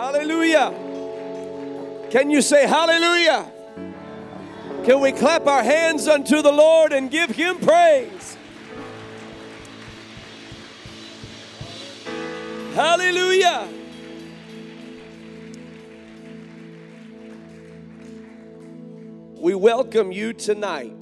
[0.00, 0.72] Hallelujah.
[2.08, 3.52] Can you say hallelujah?
[4.82, 8.38] Can we clap our hands unto the Lord and give him praise?
[12.72, 13.68] Hallelujah.
[19.34, 20.98] We welcome you tonight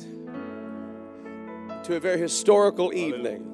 [1.84, 3.44] to a very historical evening.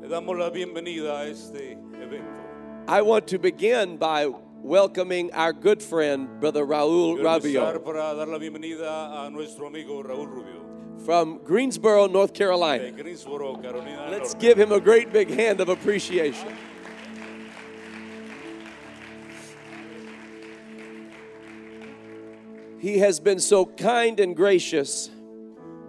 [0.00, 2.38] Le damos la bienvenida a este evento.
[2.86, 4.32] I want to begin by
[4.62, 10.28] welcoming our good friend, Brother Raul Quiero para dar la bienvenida a nuestro amigo Raúl
[10.28, 10.62] Rubio
[11.04, 12.92] from Greensboro, North de Carolina.
[12.92, 14.40] Greensboro, Carolina Let's Norte.
[14.40, 16.56] give him a great big hand of appreciation.
[22.78, 25.10] He has been so kind and gracious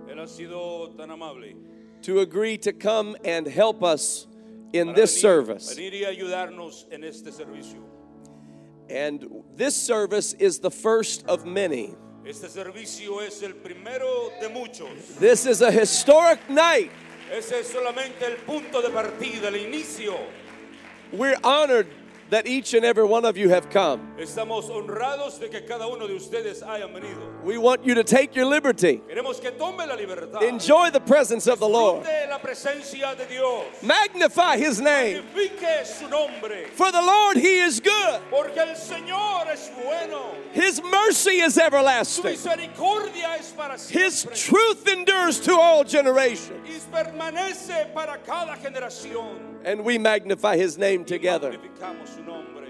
[0.08, 1.54] Él ha sido tan amable.
[2.02, 4.28] to agree to come and help us
[4.74, 5.76] in this service.
[8.90, 11.96] And this service is the first of many.
[12.26, 15.18] Este servicio es el primero de muchos.
[15.20, 16.92] This is a historic night.
[17.32, 20.18] Ese es solamente el punto de partida, el inicio.
[21.12, 21.88] We're honored
[22.34, 24.02] that each and every one of you have come.
[24.18, 27.44] Estamos honrados de que cada uno de ustedes hayan venido.
[27.44, 29.02] We want you to take your liberty.
[29.08, 30.42] Queremos que tome la libertad.
[30.42, 32.06] Enjoy the presence of the Lord.
[32.30, 33.66] La presencia de Dios.
[33.84, 35.24] Magnify his name.
[35.24, 36.66] Magnifique su nombre.
[36.74, 38.20] For the Lord, he is good.
[38.32, 40.36] Porque el Señor es bueno.
[40.54, 42.32] His mercy is Su everlasting.
[42.32, 46.68] misericordia es para His truth endures to all generations.
[46.68, 49.53] Y permanece para cada generación.
[49.66, 51.52] And we magnify his name together.
[51.52, 52.68] magnificamos su nombre.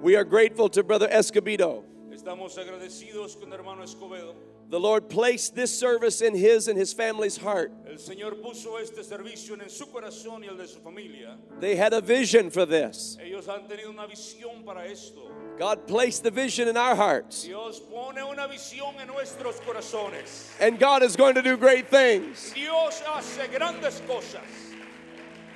[0.00, 1.82] We are grateful to Brother Escobedo.
[2.12, 4.34] Estamos agradecidos con hermano Escobedo.
[4.70, 7.72] The Lord placed this service in his and his family's heart.
[7.86, 11.36] El Señor puso este servicio en su corazón y el de su familia.
[11.60, 13.16] They had a vision for this.
[13.20, 15.30] Ellos han tenido una visión para esto.
[15.58, 17.44] God placed the vision in our hearts.
[17.44, 20.50] Dios pone una en nuestros corazones.
[20.60, 22.52] And God is going to do great things.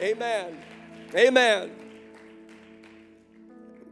[0.00, 0.56] Amen.
[1.12, 1.72] Amen.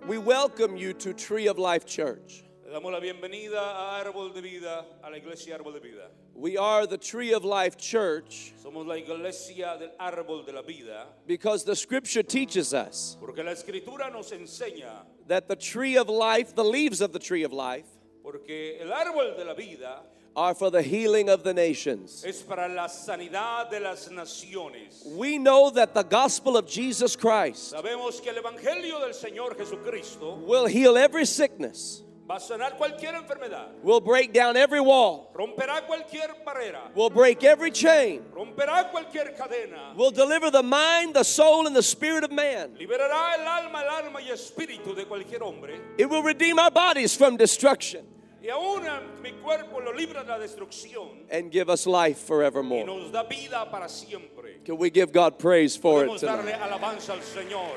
[0.06, 2.44] We welcome you to Tree of Life Church.
[2.64, 6.08] Le damos la bienvenida a Árbol de Vida, a la Iglesia Árbol de Vida.
[6.32, 11.06] We are the Tree of Life Church Somos la Iglesia del Árbol de la Vida
[11.26, 16.54] because the scripture teaches us porque la Escritura nos enseña, that the tree of life,
[16.54, 17.86] the leaves of the tree of life,
[18.22, 20.02] porque el árbol de la vida
[20.36, 22.22] are for the healing of the nations.
[22.26, 25.02] es para la sanidad de las naciones.
[25.06, 30.36] We know that the gospel of Jesus Christ Sabemos que el Evangelio del Señor Jesucristo
[30.46, 35.86] will heal every sickness, va a sanar cualquier enfermedad, will break down every wall, romperá
[35.86, 41.66] cualquier barrera, will break every chain, romperá cualquier cadena, will deliver the mind, the soul,
[41.66, 42.76] and the spirit of man.
[42.78, 45.80] liberará el alma, el alma y espíritu de cualquier hombre.
[45.96, 48.04] It will redeem our bodies from destruction
[48.46, 48.84] Y aún
[49.22, 52.86] mi cuerpo lo libra de la destrucción and give us life y forevermore.
[52.86, 54.62] nos da vida para siempre.
[54.64, 56.60] Can we give God praise for it darle tonight?
[56.60, 57.76] alabanza al Señor.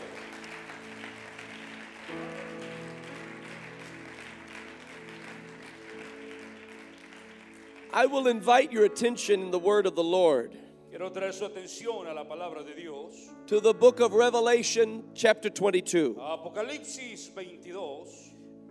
[7.92, 10.56] I will invite your attention in the word of the Lord
[10.92, 13.16] Quiero traer su atención a la palabra de Dios.
[13.48, 18.06] to the book of Revelation, chapter 22, Apocalipsis 22,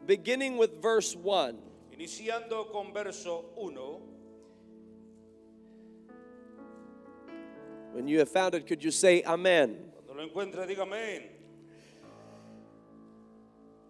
[0.06, 1.59] beginning with verse 1.
[1.98, 4.00] Iniciando con verso 1.
[7.92, 9.91] When you have found it, could you say Amen?
[10.06, 11.22] Cuando lo encuentre, diga amén.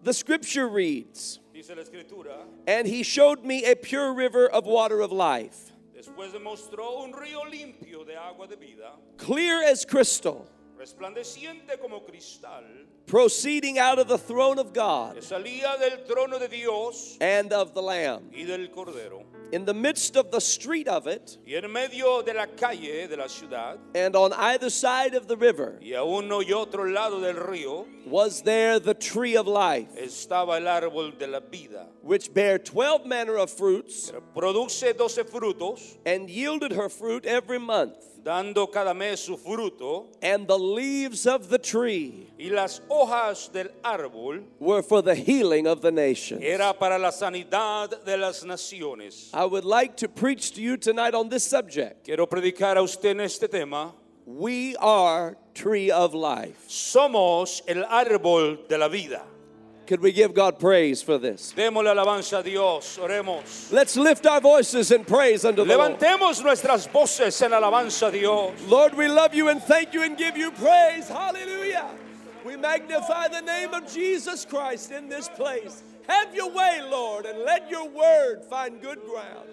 [0.01, 2.45] The scripture reads, Dice la escritura.
[2.65, 7.43] And he showed me a pure river of water of life, Después demostró un río
[7.43, 10.47] limpio de agua de vida, clear as crystal,
[10.79, 12.65] resplandeciente como cristal,
[13.09, 17.81] proceeding out of the throne of God salía del trono de Dios and of the
[17.81, 18.29] Lamb.
[18.31, 19.23] y del Cordero.
[19.51, 23.17] In the midst of the street of it, Y en medio de la calle de
[23.17, 27.19] la ciudad, and on either side of the river, y a uno y otro lado
[27.19, 31.87] del río, was there the tree of life, estaba el árbol de la vida.
[32.03, 37.95] which bare twelve manner of fruits, frutos, and yielded her fruit every month.
[38.29, 43.69] Dando cada mes su fruto, And the leaves of the tree y las hojas del
[43.83, 46.39] árbol were for the healing of the nations.
[46.43, 49.31] era para la sanidad de las naciones.
[49.33, 52.05] I would like to preach to you tonight on this subject.
[52.05, 53.93] Quiero predicar a usted en este tema.
[54.27, 56.67] We are tree of life.
[56.67, 59.23] Somos el árbol de la vida.
[59.89, 61.51] Could we give God praise for this?
[61.57, 63.71] Démosle alabanza a Dios, oremos.
[63.71, 65.97] Let's lift our voices in praise unto the Lord.
[65.97, 68.53] Levantemos nuestras voces en alabanza a Dios.
[68.67, 71.07] Lord, we love you and thank you and give you praise.
[71.07, 71.89] Hallelujah.
[72.45, 75.81] We magnify the name of Jesus Christ in this place.
[76.07, 79.49] Have your way, Lord, and let your word find good ground.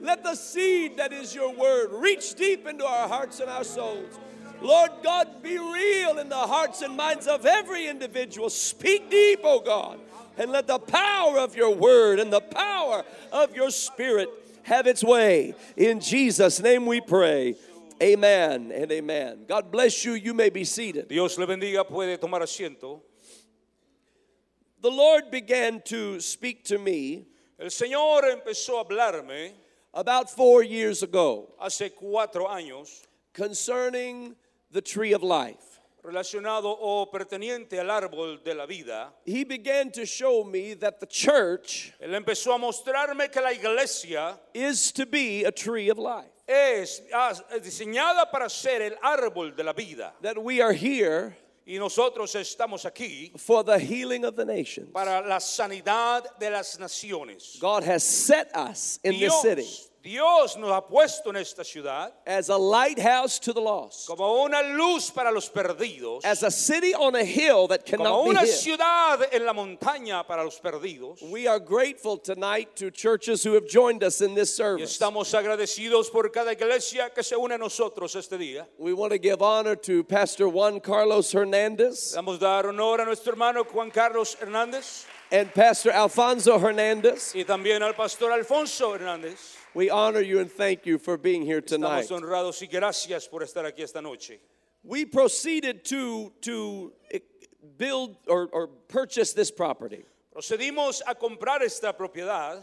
[0.00, 4.20] Let the seed that is your word reach deep into our hearts and our souls.
[4.60, 8.50] Lord God, be real in the hearts and minds of every individual.
[8.50, 10.00] Speak deep, oh God,
[10.38, 14.28] and let the power of your word and the power of your spirit
[14.62, 15.54] have its way.
[15.76, 17.56] In Jesus' name we pray.
[18.02, 19.44] Amen and amen.
[19.46, 20.14] God bless you.
[20.14, 21.08] You may be seated.
[21.08, 23.00] Dios le bendiga, puede tomar asiento.
[24.80, 27.26] The Lord began to speak to me
[27.58, 29.52] El Señor empezó a hablarme
[29.92, 34.34] about four years ago hace cuatro años concerning
[34.74, 35.80] the tree of life.
[36.04, 39.10] relacionado o perteniente al árbol de la vida.
[39.24, 44.38] He began to show me that the church Él empezó a mostrarme que la iglesia
[44.52, 46.28] is to be a tree of life.
[46.46, 50.12] es, ah, diseñada para ser el árbol de la vida.
[50.20, 54.90] That we are here Y nosotros estamos aquí for the healing of the nations.
[54.92, 57.58] para la sanidad de las naciones.
[57.58, 59.66] God has set us in this city
[60.04, 64.60] Dios, nos ha puesto en esta ciudad as a lighthouse to the lost, como una
[64.76, 68.40] luz para los perdidos, as a city on a hill that como cannot be una
[68.42, 68.48] hid.
[68.52, 71.22] ciudad en la montaña para los perdidos.
[71.30, 74.98] We are grateful tonight to churches who have joined us in this Y service.
[74.98, 78.66] estamos agradecidos por cada iglesia que se une a nosotros este día.
[78.78, 83.32] We want to give honor to Pastor Juan Carlos Hernandez Damos dar honor a nuestro
[83.32, 87.32] hermano Juan Carlos Hernández and Pastor Alfonso Hernandez.
[87.34, 89.56] y también al pastor Alfonso Hernández.
[89.74, 92.04] We honor you and thank you for being here tonight.
[92.04, 94.38] Estamos honrados y gracias por estar aquí esta noche.
[94.84, 96.92] We proceeded to, to
[97.76, 100.04] build or, or purchase this property.
[100.34, 102.60] Procedimos a comprar esta propiedad,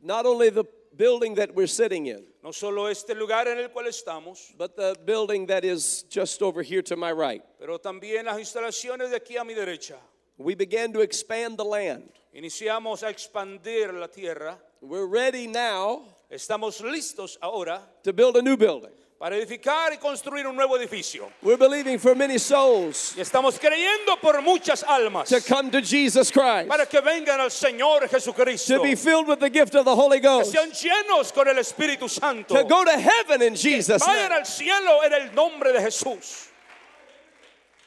[0.00, 0.64] Not only the
[0.96, 4.96] building that we're sitting in, no solo este lugar en el cual estamos, but the
[5.04, 7.42] building that is just over here to my right.
[7.58, 9.96] pero también las instalaciones de aquí a mi derecha.
[10.36, 12.10] We began to expand the land.
[12.34, 14.58] Iniciamos a expandir la tierra.
[14.80, 18.90] We're ready now Estamos listos ahora to build a new building.
[19.20, 21.30] para edificar y construir un nuevo edificio.
[21.42, 26.30] We're believing for many souls Y estamos creyendo por muchas almas to come to Jesus
[26.30, 28.78] Christ, para que vengan al Señor Jesucristo.
[28.78, 32.08] to be filled with the gift of the Holy que sean llenos con el Espíritu
[32.08, 32.54] Santo.
[32.54, 34.38] to go to heaven in Jesus' Vayan name.
[34.40, 36.48] al cielo en el nombre de Jesús.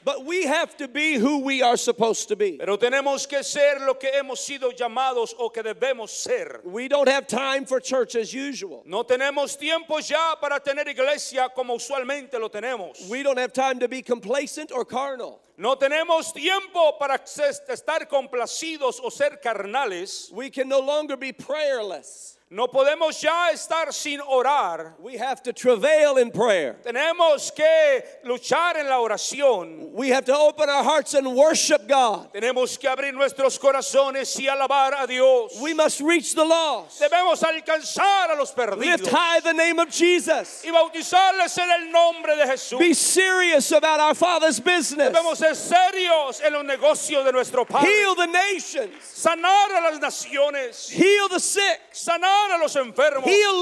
[0.06, 2.58] But we have to be who we are supposed to be.
[2.60, 6.62] Pero tenemos que ser lo que hemos sido llamados o que debemos ser.
[6.64, 8.84] We don't have time for church as usual.
[8.86, 13.10] No tenemos tiempo ya para tener iglesia como usualmente lo tenemos.
[13.10, 15.40] We don't have time to be complacent or carnal.
[15.58, 20.32] No tenemos tiempo para estar complacidos o ser carnales.
[20.32, 22.35] We can no longer be prayerless.
[22.56, 24.94] No podemos ya estar sin orar.
[25.00, 26.78] We have to travail in prayer.
[26.86, 29.92] Tenemos que luchar en la oración.
[29.92, 32.32] We have to open our hearts and worship God.
[32.34, 35.60] Tenemos que abrir nuestros corazones y alabar a Dios.
[35.62, 37.02] We must reach the lost.
[37.02, 40.64] Debemos alcanzar a los Lift high the name of Jesus.
[40.64, 42.80] y bautizarles en el nombre de Jesús.
[42.80, 45.14] Be serious about our Father's business.
[45.14, 47.90] Debemos ser serios en los negocios de nuestro Padre.
[47.90, 48.94] Heal the nations.
[49.04, 50.90] Sanar a las naciones.
[50.90, 51.82] Heal the sick.
[51.92, 53.26] Sanar a los enfermos.
[53.26, 53.56] Heal.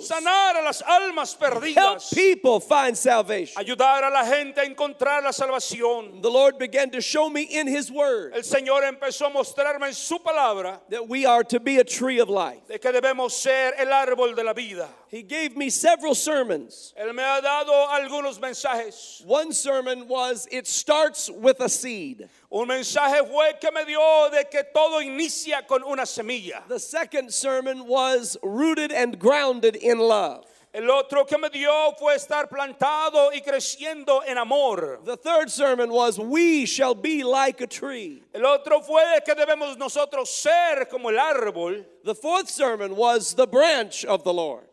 [0.00, 3.62] Sanar a las almas Help people find salvation.
[3.62, 6.22] Ayudar a la gente a encontrar la salvación.
[6.22, 9.94] The Lord began to show me in His Word El Señor empezó a mostrarme en
[9.94, 12.66] su palabra that we are to be a tree of life.
[12.68, 14.88] de que debemos ser el árbol de la vida.
[15.14, 16.92] He gave me several sermons.
[17.00, 19.24] Él me ha dado algunos mensajes.
[19.24, 22.28] One sermon was It Starts with a Seed.
[22.50, 26.66] Un mensaje fue que me dio de que todo inicia con una semilla.
[26.66, 30.46] The second sermon was Rooted and Grounded in Love.
[30.74, 34.98] El otro que me dio fue estar plantado y creciendo en amor.
[35.04, 38.24] The third sermon was We Shall Be Like a Tree.
[38.34, 41.84] El otro fue que debemos nosotros ser como el árbol.
[42.02, 44.64] The fourth sermon was The Branch of the Lord.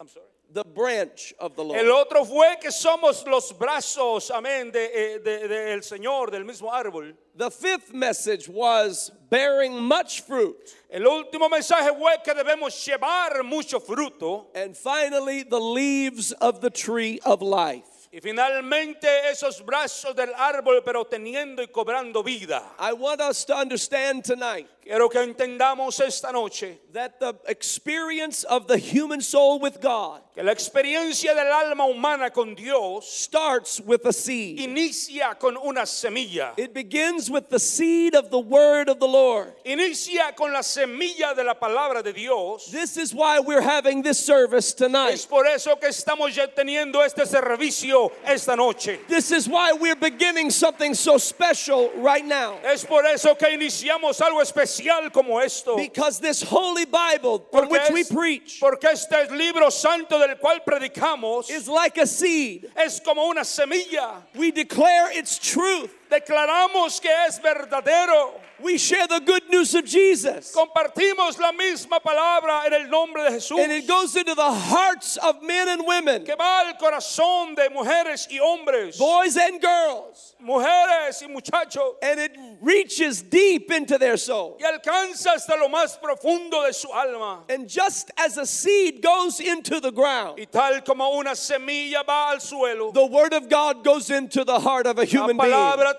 [0.00, 0.24] I'm sorry.
[0.52, 1.78] The branch of the Lord.
[1.78, 6.42] El otro fue que somos los brazos, amén, del eh, de, de- del Señor, del
[6.44, 7.12] mismo árbol.
[7.36, 10.56] The fifth message was Bearing Much Fruit.
[10.90, 14.46] El último mensaje fue que debemos llevar mucho fruto.
[14.54, 18.08] And finally, the leaves of the tree of life.
[18.12, 22.60] Y finalmente esos brazos del árbol, pero teniendo y cobrando vida.
[22.76, 28.66] I want us to understand tonight Quiero que entendamos esta noche that the experience of
[28.66, 34.04] the human soul with God que la experiencia del alma humana con Dios starts with
[34.06, 34.58] a seed.
[34.58, 36.54] inicia con una semilla.
[36.56, 39.52] It begins with the seed of the word of the Lord.
[39.64, 42.66] Inicia con la semilla de la palabra de Dios.
[42.70, 45.26] This is why we're having this service Es tonight.
[45.28, 48.98] por eso que estamos ya teniendo este servicio esta noche.
[49.08, 52.58] This is why we're beginning something so special right now.
[52.64, 54.69] Es por eso que iniciamos algo especial
[55.12, 55.76] como esto.
[55.76, 60.36] Because this holy Bible from Porque, which we es- preach porque este libro santo del
[60.36, 62.70] cual predicamos is like a seed.
[62.76, 64.22] es como una semilla.
[64.36, 65.90] We declare its truth.
[66.10, 68.32] Declaramos que es verdadero.
[68.62, 70.54] We share the good news of Jesus.
[70.54, 73.58] Compartimos la misma palabra en el nombre de Jesús.
[73.58, 77.70] And it goes into the hearts of men and women, que va al corazón de
[77.70, 84.18] mujeres y hombres, boys and girls, mujeres y muchachos, and it reaches deep into their
[84.18, 84.58] soul.
[84.60, 87.44] y alcanza hasta lo más profundo de su alma.
[87.48, 92.32] And just as a seed goes into the ground, Y tal como una semilla va
[92.32, 95.50] al suelo, the word of God goes into the heart of a human being.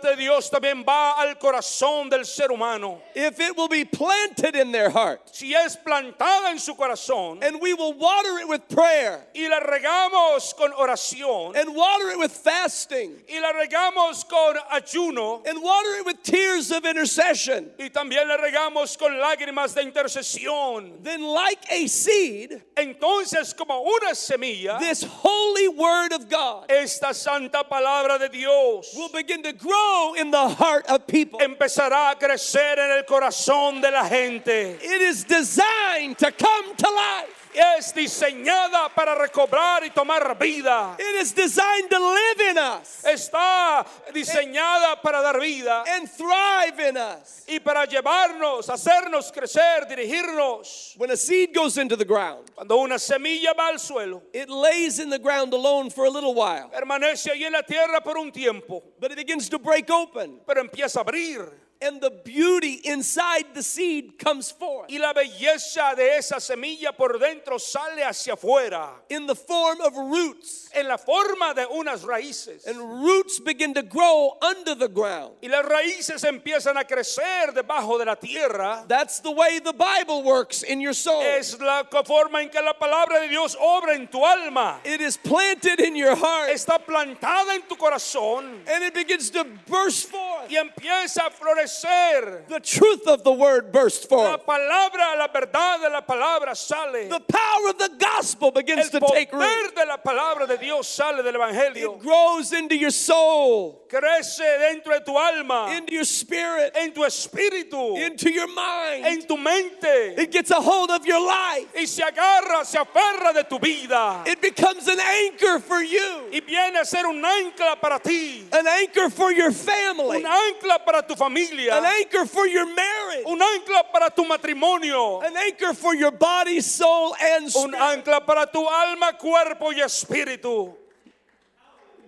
[0.01, 3.01] De Dios también va al corazón del ser humano.
[3.15, 7.61] If it will be planted in their heart, Si es plantada en su corazón and
[7.61, 12.31] we will water it with prayer, y la regamos con oración and water it with
[12.31, 18.27] fasting, y la regamos con ayuno and water it with tears of intercession, y también
[18.27, 25.03] la regamos con lágrimas de intercesión, then like a seed, entonces como una semilla, this
[25.03, 30.49] holy word of God esta santa palabra de Dios will begin to grow in the
[30.49, 31.39] heart of people.
[31.39, 34.77] empezará a crecer en el corazón de la gente.
[34.81, 37.40] It is designed to come to life.
[37.53, 40.95] Es diseñada para recobrar y tomar vida.
[40.97, 46.97] It is designed to live in us Está diseñada para dar vida and thrive in
[46.97, 47.43] us.
[47.47, 50.95] y para llevarnos, hacernos crecer, dirigirnos.
[50.97, 54.99] When a seed goes into the ground, Cuando una semilla va al suelo, it lays
[54.99, 58.31] in the ground alone for a little while, permanece allí en la tierra por un
[58.31, 61.49] tiempo, but it begins to break open, pero empieza a abrir.
[61.81, 67.17] And the beauty inside the seed comes forth Y la belleza de esa semilla por
[67.19, 70.69] dentro sale hacia afuera in the form of roots.
[70.73, 72.65] en la forma de unas raíces.
[72.67, 75.33] And roots begin to grow under the ground.
[75.41, 78.85] Y las raíces empiezan a crecer debajo de la tierra.
[78.87, 81.21] That's the way the Bible works in your soul.
[81.21, 84.79] Es la forma en que la palabra de Dios obra en tu alma.
[84.85, 89.43] It is planted in your heart Está plantada en tu corazón and it begins to
[89.67, 90.49] burst forth.
[90.49, 91.70] y empieza a florecer.
[91.81, 94.45] The truth of the word bursts La forth.
[94.45, 97.07] palabra, la verdad de la palabra sale.
[97.09, 99.41] The power of the gospel begins to take root.
[99.41, 101.95] poder de la palabra de Dios sale del evangelio.
[101.95, 107.01] It grows into your soul, Crece dentro de tu alma, into your spirit, en tu
[107.01, 109.05] espíritu, into your mind.
[109.05, 110.15] en tu mente.
[110.17, 111.67] It gets a hold of your life.
[111.75, 114.23] Y se agarra, se aferra de tu vida.
[114.27, 118.45] It becomes an anchor for you, Y viene a ser un ancla para ti.
[118.51, 121.60] an anchor for your family, Un ancla para tu familia.
[121.69, 125.21] An anchor for your marriage, Un ancla para tu matrimonio.
[125.25, 127.73] an anchor for your body, soul, and spirit.
[127.75, 130.73] Un ancla para tu alma, cuerpo y espíritu.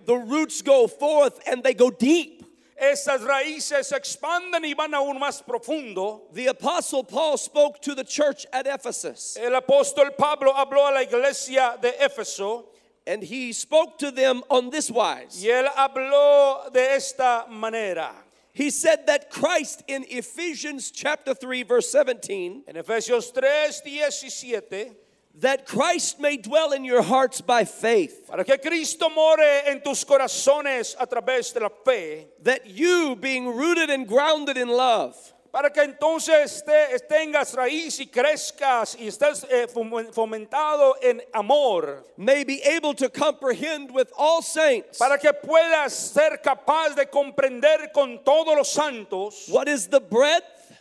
[0.05, 2.41] The roots go forth and they go deep.
[2.81, 6.21] Esas raíces expanden y van aún más profundo.
[6.33, 11.01] The Apostle Paul spoke to the church at Ephesus, El apóstol Pablo habló a la
[11.03, 12.65] iglesia de Éfeso
[13.07, 15.41] and he spoke to them on this wise.
[15.41, 18.11] y él habló de esta manera.
[18.53, 23.71] He said that Christ in Ephesians chapter 3 verse 17 En Efesios 3,
[24.11, 24.95] 17,
[25.39, 28.27] that Christ may dwell in your hearts by faith.
[28.27, 33.47] Para que Cristo more en tus corazones a través de la fe, that you being
[33.47, 35.15] rooted and grounded in love
[35.53, 42.03] para que entonces te- tengas raíz y crezcas y estés eh, fom- fomentado en amor,
[42.17, 47.91] may be able to comprehend with all saints para que puedas ser capaz de comprender
[47.93, 50.73] con todos los santos what is the breadth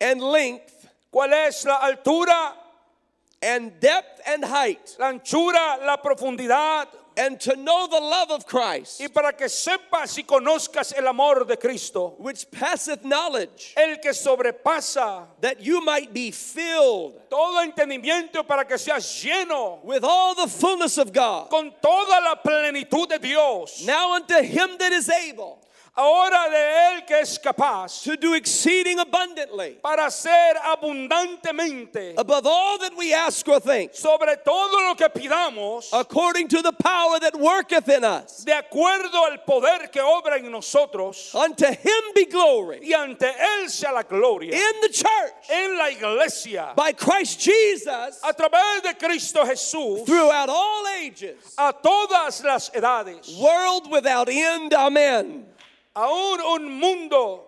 [0.00, 0.72] and length
[1.12, 2.54] cuál es la altura,
[3.42, 4.96] and depth and height.
[4.98, 6.88] la anchura, la profundidad,
[7.18, 11.44] and to know the love of Christ y para que sepas y conozcas el amor
[11.44, 18.46] de Cristo, which passeth knowledge el que sobrepasa that you might be filled todo entendimiento
[18.46, 23.18] para que seas lleno with all the fullness of God con toda la plenitud de
[23.18, 23.84] Dios.
[23.84, 25.58] now unto him that is able
[25.98, 29.78] Ahora de Él que es capaz to do exceeding abundantly.
[29.82, 33.92] para hacer abundantemente above all that we ask or think.
[33.94, 38.44] sobre todo lo que pidamos according to the power that worketh in us.
[38.44, 41.34] de acuerdo al poder que obra en nosotros.
[41.34, 42.78] Unto him be glory.
[42.80, 44.54] Y ante Él sea la gloria.
[44.54, 45.50] In the church.
[45.50, 46.74] En la iglesia.
[46.76, 48.20] By Christ Jesus.
[48.22, 50.06] A través de Cristo Jesús.
[50.06, 51.54] Throughout all ages.
[51.58, 53.36] A todas las edades.
[53.36, 54.72] world without end.
[54.74, 55.46] Amen
[55.98, 57.40] Aún un mundo,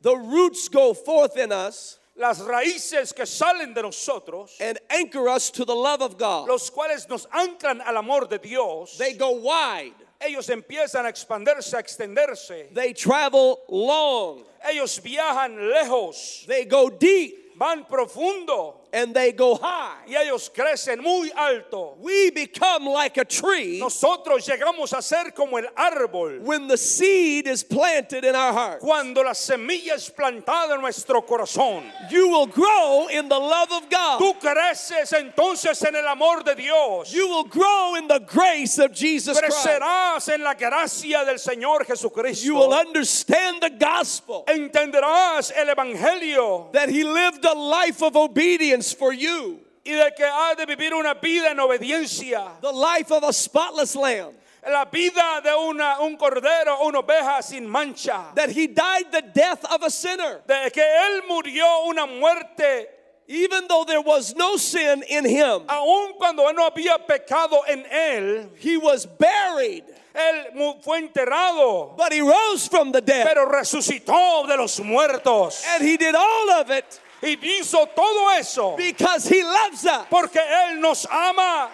[0.00, 5.50] the roots go forth in us las raíces que salen de nosotros, and anchor us
[5.50, 6.46] to the love of God.
[6.48, 11.74] los cuales nos anclan al amor de Dios, They go wide, ellos empiezan a expandirse,
[11.74, 12.72] a extenderse.
[12.72, 19.96] they travel long, Ellos viajan lejos, they go deep, van profundo and they go high.
[20.06, 21.96] y ellos crecen muy alto.
[21.98, 27.48] We become like a tree Nosotros llegamos a ser como el árbol when the seed
[27.48, 28.80] is planted in our heart.
[28.80, 31.82] cuando la semilla es plantada en nuestro corazón.
[32.10, 34.20] You will grow in the love of God.
[34.20, 37.12] Tú creces entonces en el amor de Dios.
[37.12, 39.66] You will grow in the grace of Jesus Christ.
[39.66, 42.44] Crecerás en la gracia del Señor Jesucristo.
[42.44, 48.83] You will understand the gospel Entenderás el evangelio that He lived a life of obedience
[48.92, 52.60] for you, y de que has de vivir una vida en obediencia.
[52.60, 54.32] the life of a spotless lamb,
[54.66, 58.32] La vida de una, un cordero, una oveja sin mancha.
[58.34, 60.40] that He died the death of a sinner.
[60.46, 62.86] De que Él murió una muerte
[63.26, 68.48] Even though there was no sin in Him, aun cuando no había pecado en Él.
[68.58, 73.26] He was buried, Él fue enterrado, but He rose from the dead.
[73.26, 75.62] pero resucitó de los muertos.
[75.74, 80.06] And He did all of it Y hizo todo eso because He loves us.
[80.10, 81.70] porque Él nos ama.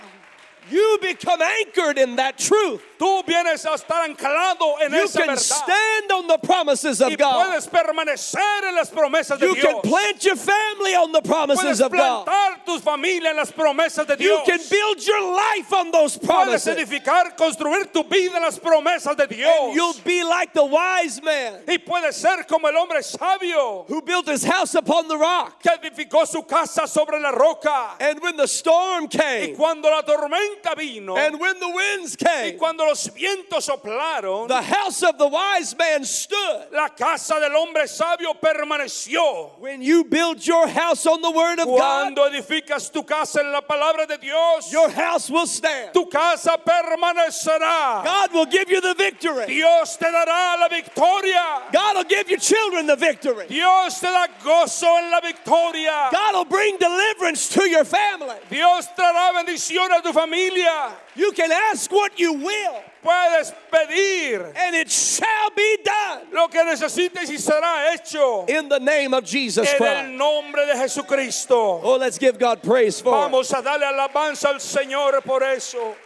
[0.71, 2.83] You become anchored in that truth.
[3.01, 5.41] Tú vienes a estar anclado en You esa can verdad.
[5.41, 7.47] stand on the promises y of God.
[7.47, 9.73] puedes permanecer en las promesas de You Dios.
[9.73, 12.27] can plant your family on the promises puedes of God.
[12.67, 14.47] tu familia en las promesas de You Dios.
[14.47, 16.77] can build your life on those puedes promises.
[16.77, 19.49] edificar, construir tu vida en las promesas de Dios.
[19.69, 24.03] And you'll be like the wise man y puedes ser como el hombre sabio who
[24.03, 25.59] built his house upon the rock.
[25.63, 27.97] que edificó su casa sobre la roca.
[27.99, 32.27] And when the storm Y came, cuando la tormenta vino and when the winds y
[32.27, 36.67] came, cuando los vientos soplaron, the house of the wise man stood.
[36.73, 39.59] la casa del hombre sabio permaneció.
[39.61, 43.53] When you build your house on the word of God, Cuando edificas tu casa en
[43.53, 45.93] la palabra de Dios, your house will stand.
[45.95, 48.05] tu casa permanecerá.
[48.05, 49.47] God will give you the victory.
[49.47, 51.63] Dios te dará la victoria.
[51.73, 53.47] God will give your children the victory.
[53.49, 56.09] Dios te da gozo en la victoria.
[56.11, 58.37] God will bring deliverance to your family.
[58.51, 60.93] Dios traerá bendición a tu familia.
[61.15, 66.63] You can ask what you will, Puedes pedir and it shall be done lo que
[66.63, 70.19] necesites y será hecho in the name of Jesus en el Christ.
[70.19, 71.81] nombre de Jesucristo.
[71.83, 73.13] Oh, let's give God praise for.
[73.13, 75.97] Vamos a darle alabanza al Señor por eso.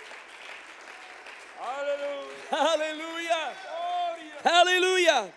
[1.60, 2.50] Aleluya.
[2.50, 3.52] Hallelujah.
[4.44, 5.32] Hallelujah.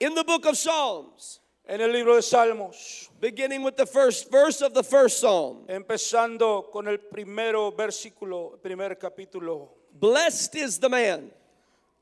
[0.00, 4.60] In the book of Psalms, En el libro de Salmos, beginning with the first verse
[4.62, 9.68] of the first psalm, empezando con el primero versículo, primer capítulo.
[9.98, 11.30] Blessed is the man.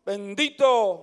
[0.06, 1.00] Bendito,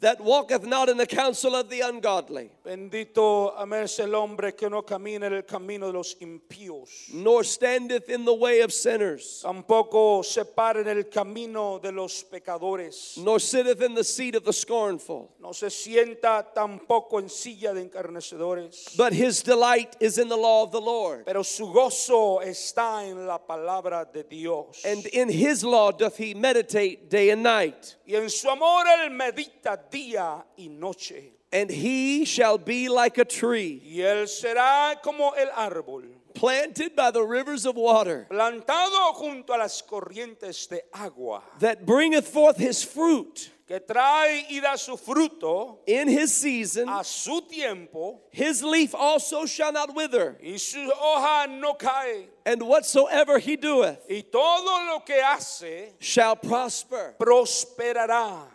[0.00, 3.52] that walketh not in the counsel of the ungodly, bendito
[3.82, 7.12] es el hombre que no camina en el camino de los impíos.
[7.12, 12.22] nor standeth in the way of sinners, Tampoco se para en el camino de los
[12.24, 13.16] pecadores.
[13.18, 15.30] nor sitteth in the seat of the scornful.
[15.40, 18.96] No se sienta tampoco en silla de encarnecedores.
[18.96, 23.26] But his delight is in the law of the Lord, Pero su gozo está en
[23.26, 24.82] la palabra de Dios.
[24.84, 27.96] and in his law doth he meditate day and night.
[28.06, 31.32] Y en su amor él medita día y noche.
[31.52, 37.10] And he shall be like a tree Y él será como el árbol, planted by
[37.10, 42.82] the rivers of water, plantado junto a las corrientes de agua, that bringeth forth his
[42.82, 46.88] fruit que trae y da su fruto in his season.
[46.88, 52.28] a su tiempo, His leaf also shall not wither, y su hoja no cae.
[52.46, 57.14] and whatsoever he doeth Y todo lo que hace shall prosper.
[57.18, 58.46] prosperará.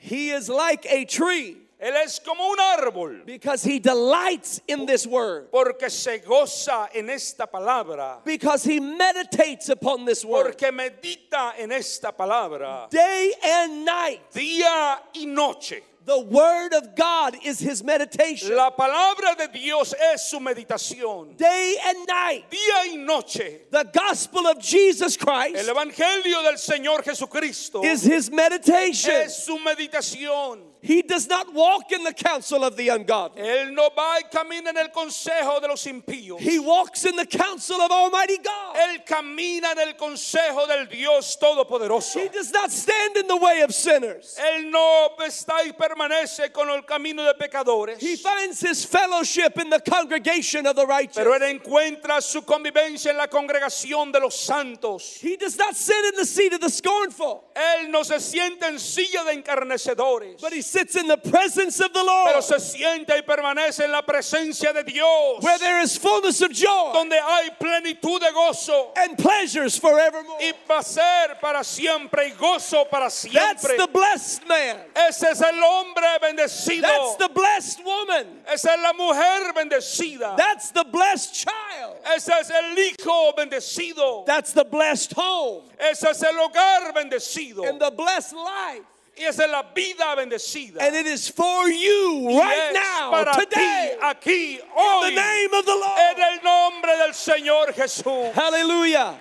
[0.00, 1.58] He is like a tree.
[1.80, 3.24] Él es como un árbol.
[3.24, 9.70] Because he delights in this word, porque se goza en esta palabra, because he meditates
[9.70, 10.44] upon this word.
[10.44, 12.90] Porque medita en esta palabra.
[12.90, 14.20] Day and night.
[14.32, 15.82] día y noche.
[16.10, 21.76] The word of God is his meditation La palabra de Dios es su meditación day
[21.86, 22.50] and night.
[22.50, 23.60] día y noche.
[23.70, 25.54] The gospel of Jesus Christ.
[25.54, 29.12] El evangelio del Señor Jesucristo is his meditation.
[29.12, 30.69] es su meditación.
[30.82, 33.42] He does not walk in the counsel of the ungodly.
[33.42, 36.38] Él no va y camina en el consejo de los impíos.
[36.38, 38.76] He walks in the counsel of Almighty God.
[38.76, 42.20] Él camina en el consejo del Dios Todopoderoso.
[42.20, 44.36] He does not stand in the way of sinners.
[44.38, 47.98] Él no está y permanece con el camino de pecadores.
[48.00, 51.16] He finds his fellowship in the congregation of the righteous.
[51.16, 55.18] Pero él encuentra su convivencia en la congregación de los santos.
[55.20, 58.78] He does not sit in the seat of the scornful, Él no se siente en
[58.78, 63.10] silla de encarnecedores, but he sits in the presence of the Lord, pero se sienta
[63.16, 67.50] y permanece en la presencia de Dios, where there is fullness of joy donde hay
[67.60, 70.38] plenitud de gozo and pleasures forevermore.
[70.40, 73.40] y placer para siempre y gozo para siempre.
[73.40, 74.76] That's the blessed man.
[74.94, 76.82] Ese es el hombre bendecido.
[76.82, 78.26] That's the blessed woman.
[78.46, 80.36] Esa es la mujer bendecida.
[80.36, 81.96] That's the blessed child.
[82.14, 84.24] Ese es el hijo bendecido.
[84.24, 85.64] That's the blessed home.
[85.78, 87.68] Ese es el hogar bendecido.
[87.68, 88.84] And the blessed life.
[89.16, 90.80] Esa es la vida bendecida.
[90.80, 95.54] And it is for you Y right now, para today, ti, aquí, in the name
[95.54, 96.18] of the en Lord.
[96.18, 98.32] el nombre del Señor Jesús.
[98.32, 99.20] Hallelujah.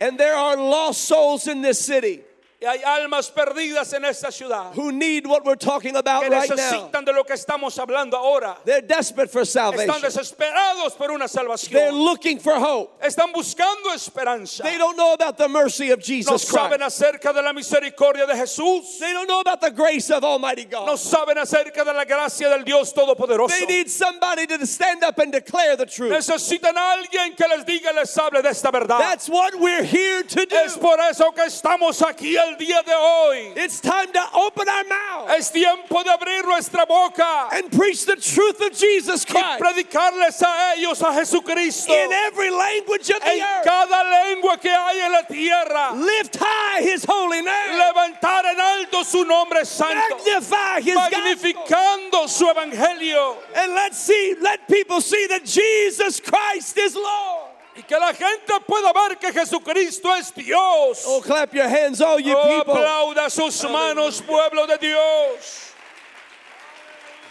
[0.00, 2.20] And there are lost souls in this city
[2.62, 6.50] Y hay almas perdidas en esta ciudad who need what we're talking about que right
[6.54, 6.90] now.
[7.02, 8.54] de lo que estamos hablando ahora.
[8.66, 10.02] They're desperate for Están salvation.
[10.02, 11.92] desesperados por una They're salvación.
[12.04, 13.00] looking for hope.
[13.02, 14.62] Están buscando esperanza.
[14.62, 17.00] They don't know about the mercy of No Jesus saben Christ.
[17.00, 18.98] acerca de la misericordia de Jesús.
[18.98, 20.98] They don't know about the grace of Almighty No God.
[20.98, 23.48] saben acerca de la gracia del Dios Todopoderoso.
[23.58, 26.12] They need somebody to stand up and declare the truth.
[26.12, 28.98] Necesitan a alguien que les diga, les hable de esta verdad.
[28.98, 30.80] That's what we're here to Es do.
[30.82, 33.52] por eso que estamos aquí el día de hoy.
[33.56, 38.16] It's time to open our mouth Es tiempo de abrir nuestra boca and preach the
[38.16, 39.44] truth of Jesus Christ.
[39.44, 43.64] y predicarles a ellos a Jesucristo in every language of the en earth.
[43.64, 45.94] cada lengua que hay en la tierra.
[45.94, 47.78] Lift high his holy name.
[47.78, 51.18] Levantar en alto su nombre santo, Magnify his gospel.
[51.20, 57.48] magnificando su evangelio And let's see, let people see that Jesus Christ is Lord.
[57.80, 61.04] Y que la gente pueda ver que Jesucristo es Dios.
[61.06, 62.74] Oh, clap your hands, all you Oh, people.
[62.74, 65.72] aplauda sus manos, pueblo de Dios.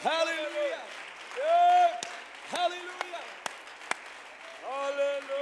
[0.03, 0.81] Hallelujah.
[2.51, 3.21] Hallelujah.
[4.67, 5.38] Aleluya.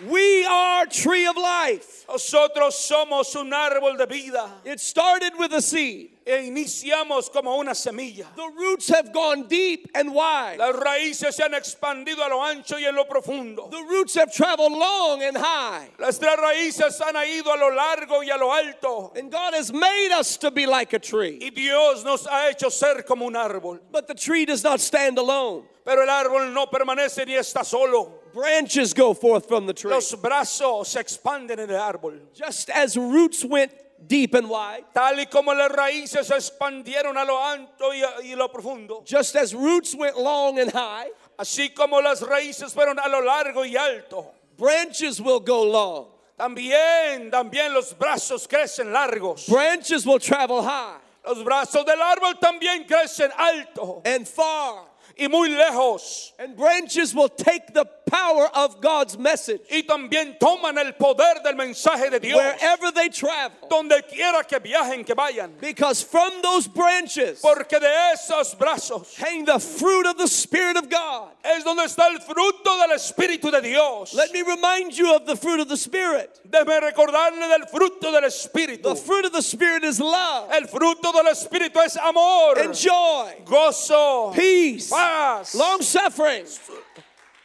[0.00, 2.04] We are tree of life.
[2.08, 6.10] Nosotros somos un árbol de vida It started with a seed.
[6.26, 8.26] e iniciamos como una semilla.
[8.34, 10.58] The roots have gone deep and wide.
[10.58, 13.70] Las raíces se han expandido a lo ancho y en lo profundo.
[13.70, 15.88] The roots have traveled long and high.
[15.98, 19.12] Las tres raíces han ido a lo largo y a lo alto.
[19.16, 21.38] And God has made us to be like a tree.
[21.40, 23.78] Y Dios nos ha hecho ser como un árbol.
[23.92, 25.64] But the tree does not stand alone.
[25.84, 28.22] Pero el árbol no permanece ni está solo.
[28.36, 29.90] Branches go forth from the tree.
[29.90, 32.20] Los brazos se expanden en el árbol.
[32.34, 33.72] Just as roots went
[34.06, 38.22] deep and wide, Tal y como las raíces se expandieron a lo alto y a,
[38.22, 39.02] y lo profundo.
[39.06, 43.64] just as roots went long and high, Así como las raíces fueron a lo largo
[43.64, 44.26] y alto.
[44.58, 46.08] branches will go long.
[46.38, 49.48] También, también los brazos crecen largos.
[49.48, 54.85] Branches will travel high Los brazos del árbol también crecen alto and far.
[55.18, 56.32] Y muy lejos.
[56.38, 61.54] And branches will take the power of God's message Y también toman el poder del
[61.54, 62.36] mensaje de Dios.
[62.36, 63.56] wherever they travel.
[63.68, 65.58] Donde quiera que viajen, que vayan.
[65.60, 70.88] Because from those branches Porque de esos brazos hang the fruit of the Spirit of
[70.88, 71.30] God.
[71.44, 74.14] es donde está el fruto del Espíritu de Dios.
[74.14, 76.38] Let me remind you of the fruit of the Spirit.
[76.48, 78.82] Déjeme recordarle del fruto del Espíritu.
[78.82, 83.34] The fruit of the Spirit is love El fruto del Espíritu es amor, and joy,
[83.44, 85.05] gozo, peace, paz,
[85.54, 86.44] long suffering,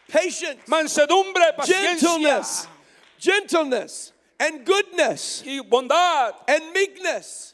[0.08, 2.00] patience, mansedumbre, paciencia.
[2.00, 2.67] Gentleness,
[3.19, 6.34] gentleness, and goodness, y bondad.
[6.47, 7.54] And meekness,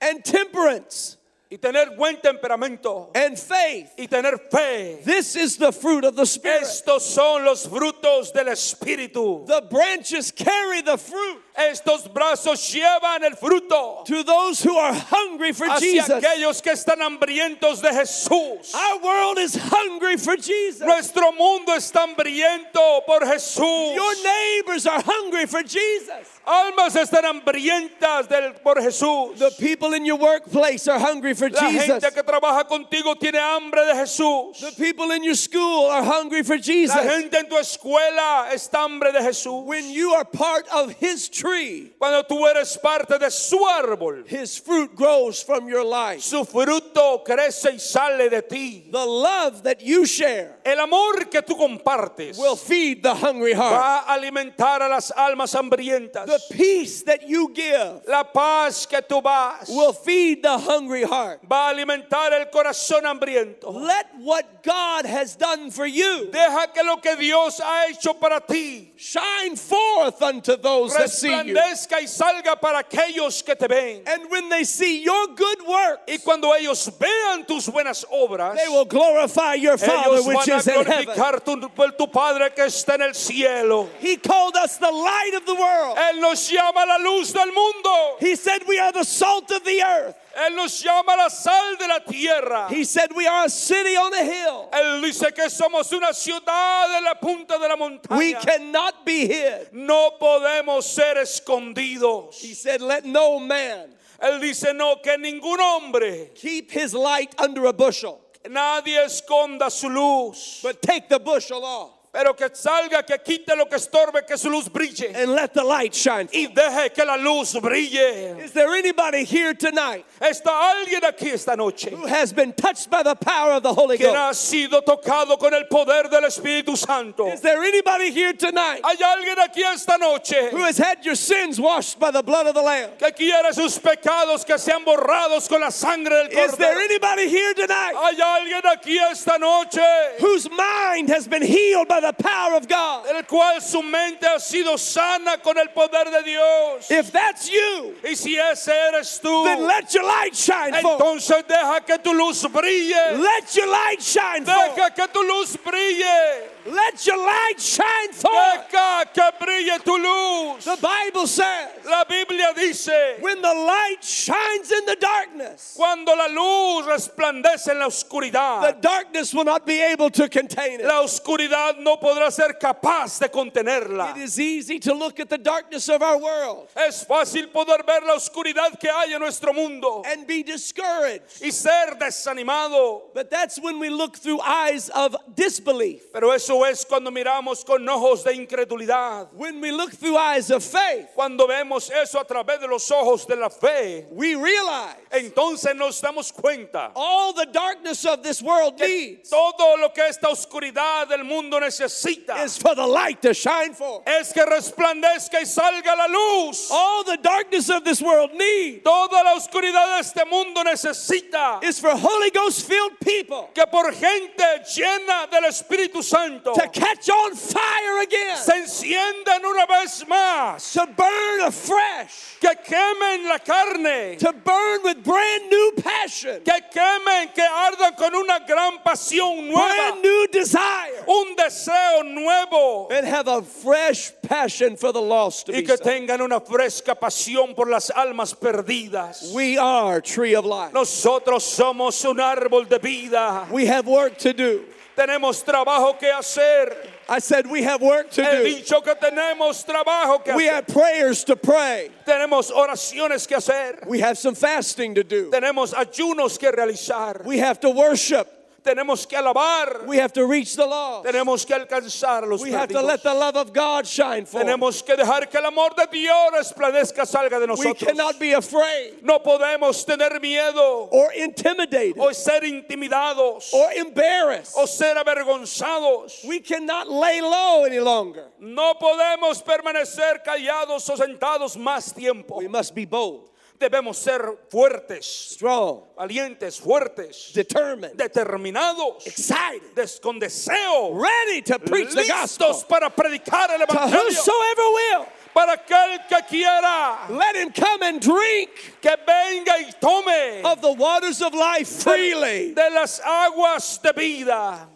[0.00, 1.16] and temperance,
[1.50, 3.10] y tener buen temperamento.
[3.14, 3.92] And faith.
[3.98, 5.00] y tener fe.
[5.04, 6.62] This is the fruit of the Spirit.
[6.62, 9.46] Estos son los frutos del Espíritu.
[9.46, 15.52] The branches carry the fruit Estos brazos llevan el fruto to those who are hungry
[15.52, 16.22] for hacia Jesus.
[16.24, 18.74] aquellos que están hambrientos de Jesús.
[18.74, 20.80] Our world is hungry for Jesus.
[20.80, 23.94] Nuestro mundo está hambriento por Jesús.
[23.94, 26.34] Your neighbors are hungry for Jesus.
[26.44, 29.38] Almas están hambrientas del, por Jesús.
[29.38, 31.86] The people in your workplace are hungry for La Jesus.
[31.86, 34.58] gente que trabaja contigo tiene hambre de Jesús.
[34.58, 36.96] The people in your school are hungry for Jesus.
[36.96, 39.64] La gente en tu escuela está hambre de Jesús.
[39.64, 44.58] When you are part of His tree, Cuando tú eres parte de su árbol, His
[44.58, 46.22] fruit grows from your life.
[46.22, 48.88] su fruto crece y sale de ti.
[48.90, 53.74] The love that you share El amor que tú compartes will feed the hungry heart.
[53.74, 56.26] va a alimentar a las almas hambrientas.
[56.26, 61.40] The peace that you give La paz que tú vas will feed the hungry heart.
[61.50, 63.70] va a alimentar el corazón hambriento.
[63.72, 68.40] Let what God has done for you Deja que lo que Dios ha hecho para
[68.40, 71.33] ti shine forth unto those that see.
[71.42, 74.02] Resplandezca y salga para aquellos que te ven.
[74.06, 78.68] And when they see your good work, Y cuando ellos vean tus buenas obras, they
[78.68, 81.40] will glorify your Father ellos which van a is in heaven.
[81.44, 83.88] tu, tu Padre que está en el cielo.
[84.00, 85.96] He called us the light of the world.
[85.96, 88.16] Él nos llama la luz del mundo.
[88.20, 90.16] He said we are the salt of the earth.
[90.36, 92.68] Él nos llama la sal de la tierra.
[92.68, 94.68] He said we are a city on a hill.
[94.72, 98.18] Él dice que somos una ciudad en la punta de la montaña.
[98.18, 99.72] We cannot be hid.
[99.72, 102.34] No podemos ser escondidos.
[102.40, 103.94] He said, Let no man
[104.24, 109.88] Él dice no, que ningún hombre, keep his light under a bushel, nadie esconda su
[109.88, 114.38] luz, but take the bushel off pero que salga, que quite lo que estorbe, que
[114.38, 116.28] su luz brille and let the light shine.
[116.32, 118.38] y deje que la luz brille.
[118.38, 123.02] Is there anybody here tonight Está alguien aquí esta noche who has been touched by
[123.02, 124.14] the power of the Holy Ghost?
[124.14, 127.26] ha sido tocado con el poder del Espíritu Santo.
[127.26, 131.60] Is there anybody here tonight Hay alguien aquí esta noche who has had your sins
[131.60, 132.90] washed by the blood of the Lamb?
[132.96, 136.44] que quiere sus pecados que sean borrados con la sangre del Cordero.
[136.52, 139.82] Is there anybody here tonight Hay alguien aquí esta noche
[140.20, 143.06] whose mind has been healed by the power of God?
[143.06, 146.90] el cual su mente ha sido sana con el poder de Dios.
[146.90, 151.00] If that's you, Y si ese eres tú, then let your light shine forth.
[151.00, 153.18] entonces deja que tu luz brille.
[153.18, 154.76] Let your light shine forth.
[154.76, 156.50] Deja que tu luz brille.
[156.66, 158.70] Let your light shine forth.
[158.70, 160.64] Deja que brille tu luz.
[160.64, 166.26] The Bible says, La Biblia dice, when the light shines in the darkness, cuando la
[166.26, 168.62] luz resplandece en la oscuridad.
[168.62, 170.86] the darkness will not be able to contain it.
[170.86, 174.16] la oscuridad no podrá ser capaz de contenerla.
[174.16, 178.00] It is easy to look at the darkness of our world Es fácil poder ver
[178.06, 181.42] la oscuridad que hay en nuestro mundo and be discouraged.
[181.42, 183.02] y ser desanimado.
[183.12, 186.10] But that's when we look through eyes of disbelief.
[186.12, 189.28] Pero eso es cuando miramos con ojos de incredulidad.
[189.32, 193.26] When we look through eyes of faith, Cuando vemos eso a través de los ojos
[193.26, 198.78] de la fe, we realize entonces nos damos cuenta all the darkness of this world
[198.78, 203.72] needs todo lo que esta oscuridad del mundo necesita is for the light to shine
[203.74, 204.02] forth.
[204.06, 206.68] es que resplandezca y salga la luz.
[206.70, 211.78] All the darkness of this world needs Toda la oscuridad de este mundo necesita is
[211.78, 217.34] for Holy Ghost filled people que por gente llena del Espíritu Santo to catch on
[217.34, 224.32] fire again, se enciendan una vez más, to burn afresh, que quemen la carne, to
[224.32, 230.02] burn with brand new passion, que quemen, que ardan con una gran pasión nueva, brand
[230.02, 232.88] new desire, un deseo nuevo.
[232.90, 237.68] And have a fresh passion for the lost y que tengan una fresca pasión por
[237.68, 239.32] las almas perdidas.
[239.32, 240.72] We are tree of life.
[240.72, 243.46] Nosotros somos un árbol de vida.
[243.50, 244.64] We have work to do.
[244.96, 246.72] Tenemos trabajo que hacer.
[247.08, 248.44] I said we have work to He do.
[248.62, 250.54] dicho que tenemos trabajo que We hacer.
[250.54, 251.90] have prayers to pray.
[252.06, 253.86] Tenemos oraciones que hacer.
[253.86, 255.30] We have some fasting to do.
[255.30, 257.24] Tenemos ayunos que realizar.
[257.24, 258.28] We have to worship.
[258.64, 259.86] Tenemos que alabar.
[259.86, 261.06] We have to reach the lost.
[261.06, 264.46] Tenemos que alcanzar los We have to let the love of God shine forth.
[264.46, 269.02] Tenemos que dejar que el amor de Dios resplandezca, salga de We cannot be afraid
[269.02, 274.54] No podemos tener miedo or intimidated o ser intimidados or embarrassed.
[274.56, 276.24] o ser avergonzados.
[276.24, 278.24] We cannot lay low any longer.
[278.40, 282.38] No podemos permanecer callados o sentados más tiempo.
[282.38, 290.18] We must be bold, Debemos ser fuertes, strong, valientes, fuertes, determined, determinados, excited, des- con
[290.18, 293.90] deseo, ready to preach the gospel para predicar el to evangelio.
[294.08, 295.06] whosoever will.
[295.32, 300.72] Para aquel que quiera Let him come and drink que venga y tome of the
[300.72, 302.54] waters of life freely.
[302.54, 304.68] de las aguas de vida.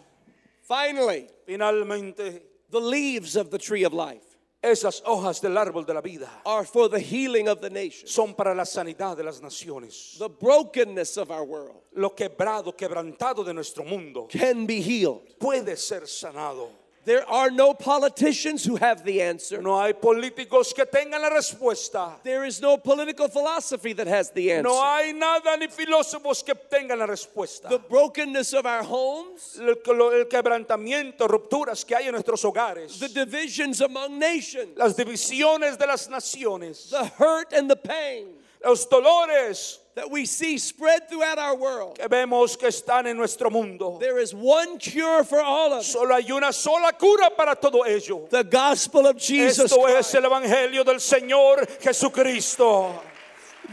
[0.63, 4.28] Finally, Finalmente, the leaves of the tree of life
[4.61, 8.11] esas hojas del árbol de la vida are for the healing of the nations.
[8.11, 10.17] son para la sanidad de las naciones.
[10.19, 15.21] The brokenness of our world Lo quebrado, quebrantado de nuestro mundo can be healed.
[15.39, 16.69] puede ser sanado.
[17.05, 19.61] There are no politicians who have the answer.
[19.61, 22.21] No hay políticos que tengan la respuesta.
[22.23, 24.63] There is no political philosophy that has the answer.
[24.63, 27.69] No hay nada ni filósofos que tengan la respuesta.
[27.69, 33.09] The brokenness of our homes, El, el quebrantamiento, rupturas que hay en nuestros hogares, the
[33.09, 39.79] divisions among nations, las divisiones de las naciones, the hurt and the pain los dolores
[39.99, 41.99] that we see spread throughout our world.
[41.99, 43.97] que vemos que están en nuestro mundo.
[43.99, 45.85] There is one cure for all of it.
[45.85, 48.27] Solo hay una sola cura para todo ello.
[48.29, 53.01] The gospel of Jesus Esto es el evangelio del Señor Jesucristo.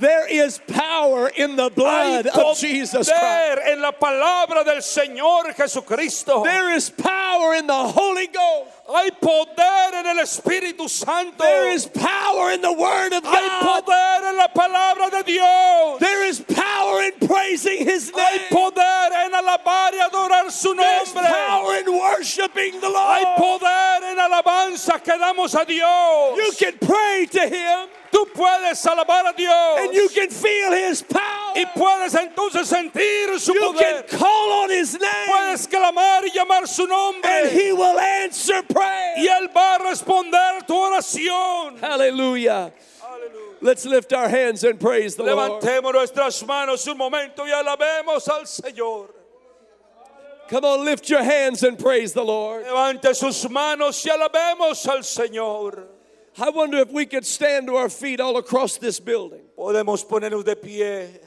[0.01, 3.61] There is power in the blood of Jesus Christ.
[3.67, 6.43] en la palabra del Señor Jesucristo.
[6.43, 8.71] There is power in the Holy Ghost.
[8.89, 11.43] Hay poder en el Espíritu Santo.
[11.43, 13.85] There is power in the Word of Hay God.
[13.85, 15.99] poder en la palabra de Dios.
[15.99, 18.49] There is power in praising His Hay name.
[18.51, 23.37] poder en alabar y adorar su There's power in worshiping the Hay Lord.
[23.39, 26.37] poder en alabanzas que damos a Dios.
[26.37, 29.79] You can pray to Him Tú puedes alabar a Dios.
[29.81, 31.55] and you can feel His power.
[31.57, 36.69] y puedes entonces sentir su You can call on His name Puedes clamar y llamar
[36.69, 37.51] su and.
[37.51, 39.15] He will answer prayer.
[39.17, 41.79] Él va a responder tu oración.
[41.81, 42.73] Hallelujah.
[43.61, 45.63] Let's lift our hands and praise the Lord.
[45.63, 49.09] Levantemos nuestras manos un momento y alabemos al Señor.
[50.49, 52.65] Come on, lift your hands and praise the Lord.
[52.65, 55.87] Levante sus manos y alabemos al Señor.
[56.39, 60.45] I wonder if we could stand to our feet all across this building Podemos ponernos
[60.45, 61.21] de pie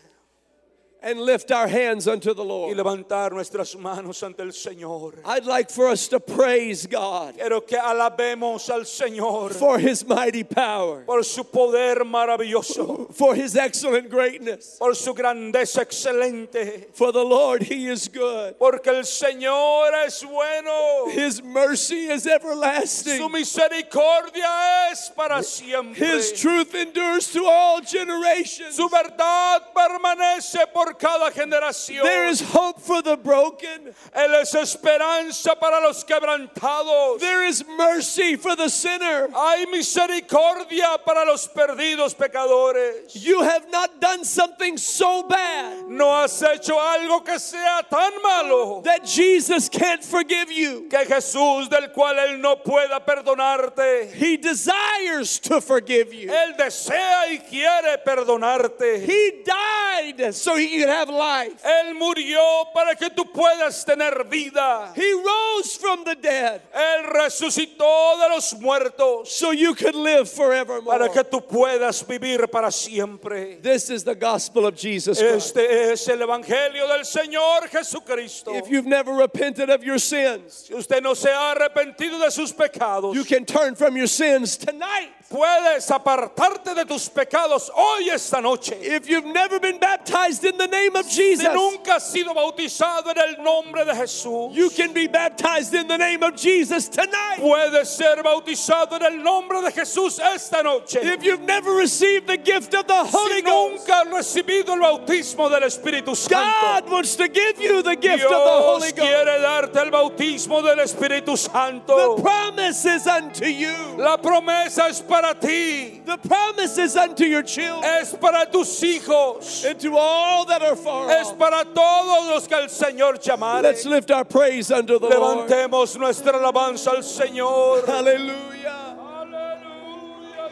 [1.01, 2.77] and lift our hands unto the y Lord.
[2.77, 5.15] levantar nuestras manos ante el Señor.
[5.25, 10.43] I'd like for us to praise God Quiero que alabemos al Señor for His mighty
[10.43, 14.75] power, por su poder maravilloso, for His excellent greatness.
[14.77, 18.55] por su grandeza excelente, For the Lord, He is good.
[18.59, 21.09] porque el Señor es bueno.
[21.11, 23.31] His mercy is Su everlasting.
[23.31, 25.95] misericordia es para siempre.
[26.05, 28.75] His truth endures to all generations.
[28.75, 32.03] Su verdad permanece por cada generación.
[32.03, 33.93] There is hope for the broken.
[34.15, 37.19] Él es esperanza para los quebrantados.
[37.19, 39.29] There is mercy for the sinner.
[39.33, 43.13] Hay misericordia para los perdidos pecadores.
[43.13, 48.81] You have not done something so bad No has hecho algo que sea tan malo
[48.83, 50.87] that Jesus can't forgive you.
[50.89, 54.11] que Jesús, del cual Él no pueda perdonarte.
[54.13, 56.29] He desires to forgive you.
[56.29, 59.05] Él desea y quiere perdonarte.
[59.05, 61.61] He died so he could have life.
[61.63, 64.93] Él murió para que tú puedas tener vida.
[64.95, 70.97] He rose from the dead Él resucitó de los muertos so you could live forevermore.
[70.97, 73.61] para que tú puedas vivir para siempre.
[73.61, 75.57] This is the gospel of Jesus Christ.
[75.57, 78.55] Este es el Evangelio del Señor Jesucristo.
[78.55, 82.51] If you've never repented of your sins, Si usted no se ha arrepentido de sus
[82.53, 85.11] pecados, you can turn from your sins tonight.
[85.29, 88.75] Puedes apartarte de tus pecados hoy esta noche.
[88.81, 93.11] If you've never been baptized in the name of Si Jesus, nunca has sido bautizado
[93.11, 97.37] en el nombre de Jesús, you can be baptized in the name of Jesus tonight.
[97.39, 100.99] puedes ser bautizado en el nombre de Jesús esta noche.
[101.01, 104.79] If you've never received the gift of the Holy Si Ghost, nunca has recibido el
[104.81, 108.93] bautismo del Espíritu Santo, God wants to give you the gift of the Holy Dios
[108.93, 108.95] Ghost.
[108.97, 112.15] quiere darte el bautismo del Espíritu Santo.
[112.15, 113.73] The promise is unto you.
[113.97, 119.65] La promesa es para ti, The promise is unto your children es para tus hijos,
[119.65, 123.63] and to all that are far es para todos los que el Señor llamare.
[123.63, 125.49] Let's lift our praise unto the Lord.
[125.49, 127.85] Levantemos nuestra alabanza al Señor.
[127.85, 128.95] Hallelujah.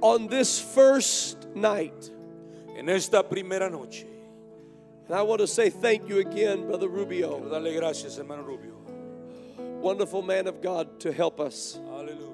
[0.00, 2.10] On this first night,
[2.76, 4.06] En esta primera noche,
[5.06, 8.72] and I want to say thank you again, Brother quiero Rubio, darle gracias, hermano Rubio.
[9.80, 11.78] wonderful man of God, to help us.
[11.90, 12.32] Aleluya.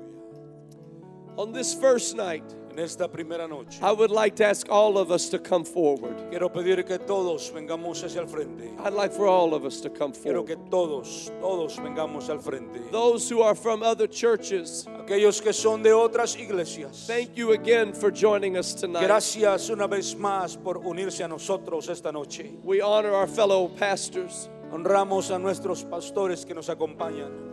[1.37, 2.44] On this first night,
[2.79, 6.14] En esta primera noche, I would like to ask all of us to come forward.
[6.31, 8.71] quiero pedir que todos vengamos hacia el frente.
[8.85, 10.47] I'd like for all of us to come Quiero forward.
[10.47, 12.79] que todos, todos vengamos al frente.
[12.93, 17.05] Those who are from other churches, Aquellos que son de otras iglesias.
[17.09, 19.03] thank you again for joining us tonight.
[19.03, 22.53] Gracias una vez más por unirse a nosotros esta noche.
[22.62, 27.47] We honor our fellow pastors, Honramos a nuestros pastores que nos acompañan.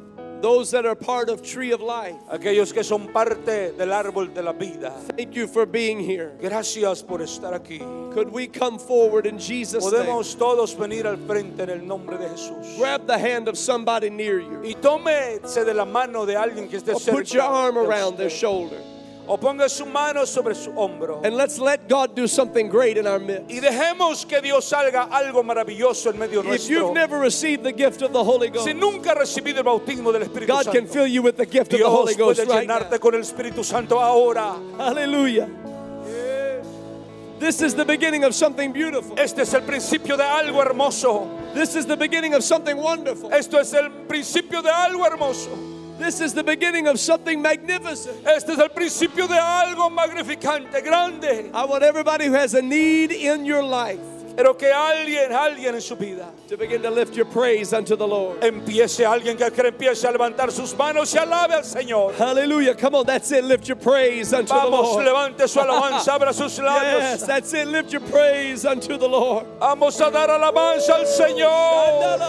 [0.45, 2.15] Those that are part of Tree of Life.
[2.29, 4.93] Aquellos que son parte del árbol de la vida.
[5.17, 6.33] Thank you for being here.
[6.39, 7.79] Gracias por estar aquí.
[8.13, 10.05] Could we come forward in Jesus' name?
[10.05, 12.77] Podemos todos venir al frente en el nombre de Jesús.
[12.77, 14.61] Grab the hand of somebody near you.
[14.63, 17.17] Y tómese de la mano de alguien que esté cerca.
[17.17, 18.77] put your arm around their shoulder.
[19.27, 21.21] O ponga su mano sobre su hombro.
[21.25, 23.49] And let's let God do something great in our midst.
[23.49, 26.73] Y dejemos que Dios salga algo maravilloso en medio If nuestro.
[26.75, 30.11] you've never received the gift of the Holy Ghost, Si nunca has recibido el bautismo
[30.11, 32.49] del Espíritu God can Santo, fill you with the gift of the Holy Ghost puede
[32.49, 32.79] right now.
[32.79, 34.55] llenarte con el Espíritu Santo ahora.
[34.77, 35.49] Hallelujah.
[37.39, 39.17] This is the beginning of something beautiful.
[39.19, 41.27] Este es el principio de algo hermoso.
[41.53, 43.29] This is the beginning of something wonderful.
[43.33, 45.49] Esto es el principio de algo hermoso.
[45.97, 48.25] This is the beginning of something magnificent.
[48.25, 51.51] Este es el principio de algo magnificante, grande.
[51.53, 53.99] I want everybody who has a need in your life
[54.35, 58.05] Pero que alguien, alguien en su vida to begin to lift your praise unto the
[58.05, 58.43] Lord.
[58.43, 62.13] empiece, alguien que empiece a levantar sus manos y alabe al Señor.
[62.15, 62.75] Hallelujah.
[62.75, 63.45] Come on, that's it.
[63.45, 65.05] Lift your praise unto the Vamos, Lord.
[65.05, 67.67] levante su alabanza, abra sus Yes, that's it.
[67.67, 69.45] Lift your praise unto the Lord.
[69.59, 72.25] Vamos a dar alabanza al Señor.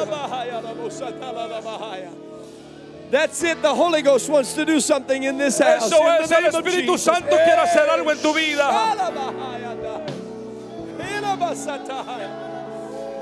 [3.11, 3.63] That's it.
[3.63, 5.87] The Holy Ghost wants to do something in this house.
[5.87, 6.99] Eso es, the el Espíritu.
[6.99, 8.69] Santo quiere hacer algo en tu vida.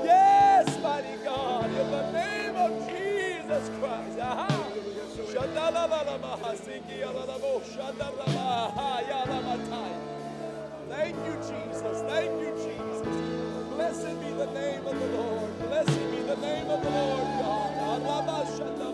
[0.03, 4.19] Yes, mighty God, in the name of Jesus Christ.
[4.19, 4.47] Aha.
[10.89, 12.01] Thank you, Jesus.
[12.07, 13.07] Thank you, Jesus.
[13.75, 15.59] Blessed be the name of the Lord.
[15.59, 18.84] Blessed be the name of the Lord God.